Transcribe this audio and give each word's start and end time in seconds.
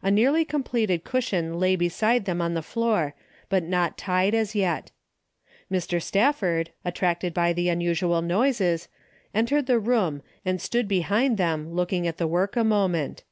A 0.00 0.12
nearly 0.12 0.44
completed 0.44 1.02
cushion 1.02 1.58
lay 1.58 1.74
beside 1.74 2.24
them 2.24 2.40
on 2.40 2.54
the 2.54 2.62
floor, 2.62 3.16
but 3.48 3.64
not 3.64 3.98
tied 3.98 4.32
as 4.32 4.54
yet. 4.54 4.92
Mr. 5.68 6.00
Stafford, 6.00 6.70
attracted 6.84 7.34
by 7.34 7.52
the 7.52 7.68
unusual 7.68 8.22
noises, 8.22 8.86
entered 9.34 9.66
the 9.66 9.80
room 9.80 10.22
and 10.44 10.62
stood 10.62 10.86
behind 10.86 11.36
them 11.36 11.72
looking 11.72 12.06
at 12.06 12.16
the 12.16 12.28
work 12.28 12.54
a 12.56 12.62
moment. 12.62 13.24